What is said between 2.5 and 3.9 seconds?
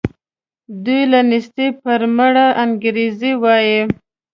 انګرېږي وايي.